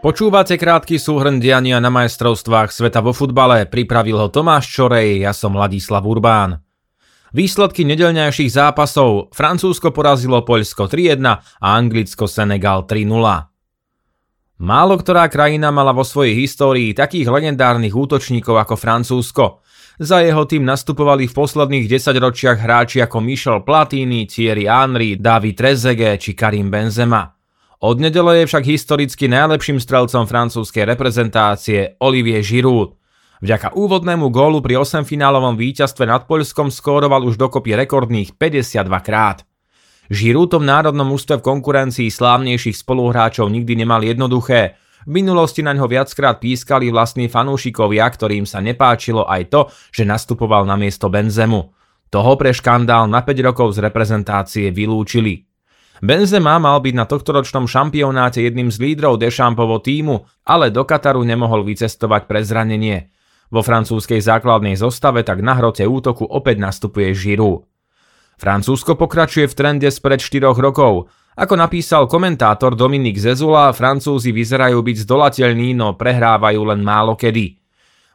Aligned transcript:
Počúvate 0.00 0.56
krátky 0.56 0.96
súhrn 0.96 1.36
diania 1.36 1.76
na 1.76 1.92
majstrovstvách 1.92 2.72
sveta 2.72 3.04
vo 3.04 3.12
futbale, 3.12 3.68
pripravil 3.68 4.16
ho 4.16 4.32
Tomáš 4.32 4.72
Čorej, 4.72 5.20
ja 5.20 5.36
som 5.36 5.52
Ladislav 5.52 6.08
Urbán. 6.08 6.56
Výsledky 7.36 7.84
nedelňajších 7.84 8.48
zápasov 8.48 9.28
Francúzsko 9.36 9.92
porazilo 9.92 10.40
Poľsko 10.40 10.88
3-1 10.88 11.20
a 11.36 11.68
Anglicko 11.76 12.24
Senegal 12.24 12.88
3-0. 12.88 14.64
Málo 14.64 14.94
ktorá 14.96 15.28
krajina 15.28 15.68
mala 15.68 15.92
vo 15.92 16.00
svojej 16.00 16.32
histórii 16.32 16.96
takých 16.96 17.28
legendárnych 17.28 17.92
útočníkov 17.92 18.56
ako 18.56 18.80
Francúzsko. 18.80 19.60
Za 20.00 20.24
jeho 20.24 20.48
tým 20.48 20.64
nastupovali 20.64 21.28
v 21.28 21.36
posledných 21.36 21.84
desaťročiach 21.92 22.56
hráči 22.56 23.04
ako 23.04 23.20
Michel 23.20 23.60
Platini, 23.68 24.24
Thierry 24.24 24.64
Henry, 24.64 25.20
David 25.20 25.60
Trezeguet 25.60 26.24
či 26.24 26.32
Karim 26.32 26.72
Benzema. 26.72 27.39
Od 27.80 27.96
nedele 27.96 28.44
je 28.44 28.48
však 28.52 28.64
historicky 28.68 29.24
najlepším 29.24 29.80
strelcom 29.80 30.28
francúzskej 30.28 30.84
reprezentácie 30.84 31.96
Olivier 32.04 32.44
Giroud. 32.44 32.92
Vďaka 33.40 33.72
úvodnému 33.72 34.28
gólu 34.28 34.60
pri 34.60 34.84
8-finálovom 34.84 35.56
víťazstve 35.56 36.04
nad 36.04 36.28
Poľskom 36.28 36.68
skóroval 36.68 37.24
už 37.24 37.40
dokopy 37.40 37.72
rekordných 37.72 38.36
52 38.36 38.84
krát. 39.00 39.48
Giroud 40.12 40.60
v 40.60 40.68
národnom 40.68 41.08
ústve 41.08 41.40
v 41.40 41.46
konkurencii 41.48 42.12
slávnejších 42.12 42.76
spoluhráčov 42.84 43.48
nikdy 43.48 43.80
nemal 43.80 44.04
jednoduché. 44.04 44.76
V 45.08 45.16
minulosti 45.16 45.64
na 45.64 45.72
ňo 45.72 45.88
viackrát 45.88 46.36
pískali 46.36 46.92
vlastní 46.92 47.32
fanúšikovia, 47.32 48.04
ktorým 48.12 48.44
sa 48.44 48.60
nepáčilo 48.60 49.24
aj 49.24 49.42
to, 49.48 49.60
že 49.88 50.04
nastupoval 50.04 50.68
na 50.68 50.76
miesto 50.76 51.08
Benzemu. 51.08 51.72
Toho 52.12 52.32
pre 52.36 52.52
škandál 52.52 53.08
na 53.08 53.24
5 53.24 53.40
rokov 53.40 53.72
z 53.72 53.88
reprezentácie 53.88 54.68
vylúčili. 54.68 55.48
Benzema 56.00 56.56
mal 56.56 56.80
byť 56.80 56.94
na 56.96 57.04
tohtoročnom 57.04 57.68
šampionáte 57.68 58.40
jedným 58.40 58.72
z 58.72 58.80
lídrov 58.80 59.20
Deschampovo 59.20 59.84
týmu, 59.84 60.24
ale 60.48 60.72
do 60.72 60.88
Kataru 60.88 61.20
nemohol 61.28 61.60
vycestovať 61.60 62.24
pre 62.24 62.40
zranenie. 62.40 63.12
Vo 63.52 63.60
francúzskej 63.60 64.24
základnej 64.24 64.80
zostave 64.80 65.20
tak 65.20 65.44
na 65.44 65.60
hrote 65.60 65.84
útoku 65.84 66.24
opäť 66.24 66.56
nastupuje 66.56 67.12
Giroud. 67.12 67.68
Francúzsko 68.40 68.96
pokračuje 68.96 69.44
v 69.44 69.52
trende 69.52 69.88
spred 69.92 70.24
4 70.24 70.56
rokov. 70.56 71.12
Ako 71.36 71.54
napísal 71.60 72.08
komentátor 72.08 72.72
Dominik 72.72 73.20
Zezula, 73.20 73.68
Francúzi 73.76 74.32
vyzerajú 74.32 74.80
byť 74.80 74.96
zdolateľní, 75.04 75.76
no 75.76 76.00
prehrávajú 76.00 76.60
len 76.64 76.80
málo 76.80 77.12
kedy. 77.20 77.59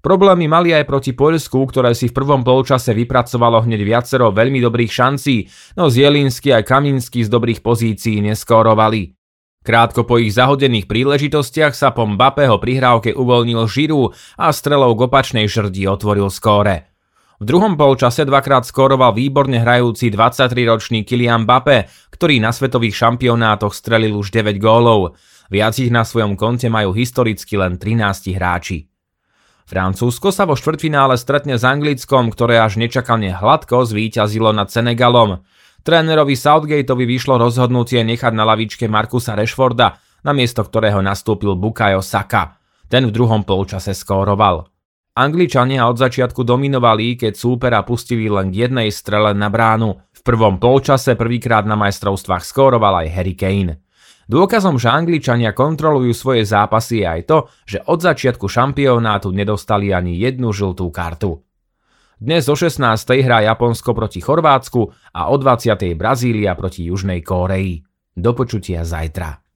Problémy 0.00 0.48
mali 0.48 0.72
aj 0.72 0.88
proti 0.88 1.12
Poľsku, 1.12 1.60
ktoré 1.68 1.92
si 1.92 2.08
v 2.08 2.16
prvom 2.16 2.40
polčase 2.40 2.96
vypracovalo 2.96 3.68
hneď 3.68 3.80
viacero 3.84 4.32
veľmi 4.32 4.56
dobrých 4.64 4.88
šancí, 4.88 5.36
no 5.76 5.92
Zielinsky 5.92 6.56
aj 6.56 6.64
Kaminsky 6.64 7.20
z 7.20 7.28
dobrých 7.28 7.60
pozícií 7.60 8.24
neskórovali. 8.24 9.12
Krátko 9.60 10.08
po 10.08 10.16
ich 10.16 10.32
zahodených 10.32 10.88
príležitostiach 10.88 11.76
sa 11.76 11.92
po 11.92 12.08
Mbappého 12.08 12.56
prihrávke 12.56 13.12
uvoľnil 13.12 13.68
Žiru 13.68 14.08
a 14.40 14.48
strelou 14.56 14.96
k 14.96 15.04
opačnej 15.04 15.44
žrdi 15.52 15.84
otvoril 15.84 16.32
skóre. 16.32 16.88
V 17.40 17.44
druhom 17.44 17.76
polčase 17.76 18.24
dvakrát 18.24 18.64
skóroval 18.64 19.16
výborne 19.16 19.60
hrajúci 19.60 20.12
23-ročný 20.12 21.04
Kylian 21.04 21.44
Mbappé, 21.44 21.92
ktorý 22.12 22.40
na 22.40 22.56
svetových 22.56 23.04
šampionátoch 23.04 23.76
strelil 23.76 24.16
už 24.16 24.32
9 24.32 24.56
gólov. 24.56 25.16
Viac 25.52 25.76
ich 25.76 25.92
na 25.92 26.08
svojom 26.08 26.40
konte 26.40 26.68
majú 26.72 26.96
historicky 26.96 27.60
len 27.60 27.76
13 27.76 28.36
hráči. 28.36 28.89
Francúzsko 29.70 30.34
sa 30.34 30.50
vo 30.50 30.58
štvrtfinále 30.58 31.14
stretne 31.14 31.54
s 31.54 31.62
Anglickom, 31.62 32.34
ktoré 32.34 32.58
až 32.58 32.74
nečakane 32.74 33.30
hladko 33.30 33.86
zvíťazilo 33.86 34.50
nad 34.50 34.66
Senegalom. 34.66 35.46
Trénerovi 35.86 36.34
Southgateovi 36.34 37.06
vyšlo 37.06 37.38
rozhodnutie 37.38 38.02
nechať 38.02 38.34
na 38.34 38.42
lavičke 38.42 38.90
Markusa 38.90 39.38
Rashforda, 39.38 40.02
namiesto 40.26 40.66
ktorého 40.66 40.98
nastúpil 41.06 41.54
Bukayo 41.54 42.02
Saka. 42.02 42.58
Ten 42.90 43.06
v 43.06 43.14
druhom 43.14 43.46
polčase 43.46 43.94
skóroval. 43.94 44.66
Angličania 45.14 45.86
od 45.86 46.02
začiatku 46.02 46.42
dominovali, 46.42 47.14
keď 47.14 47.38
súpera 47.38 47.86
pustili 47.86 48.26
len 48.26 48.50
k 48.50 48.66
jednej 48.66 48.90
strele 48.90 49.38
na 49.38 49.54
bránu. 49.54 50.02
V 50.10 50.20
prvom 50.26 50.58
polčase 50.58 51.14
prvýkrát 51.14 51.62
na 51.62 51.78
majstrovstvách 51.78 52.42
skóroval 52.42 53.06
aj 53.06 53.14
Harry 53.14 53.38
Kane. 53.38 53.78
Dôkazom, 54.30 54.78
že 54.78 54.86
Angličania 54.86 55.50
kontrolujú 55.50 56.14
svoje 56.14 56.46
zápasy 56.46 57.02
je 57.02 57.06
aj 57.18 57.22
to, 57.26 57.38
že 57.66 57.82
od 57.90 57.98
začiatku 57.98 58.46
šampionátu 58.46 59.34
nedostali 59.34 59.90
ani 59.90 60.14
jednu 60.22 60.54
žltú 60.54 60.86
kartu. 60.94 61.42
Dnes 62.14 62.46
o 62.46 62.54
16. 62.54 62.78
hrá 63.26 63.42
Japonsko 63.42 63.90
proti 63.90 64.22
Chorvátsku 64.22 64.86
a 65.18 65.34
o 65.34 65.34
20. 65.34 65.98
Brazília 65.98 66.54
proti 66.54 66.86
Južnej 66.86 67.26
Kóreji. 67.26 67.82
Do 68.14 68.30
počutia 68.30 68.86
zajtra. 68.86 69.49